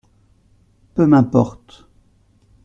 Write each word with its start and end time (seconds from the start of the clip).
Peu 0.95 1.05
m’importe. 1.05 1.87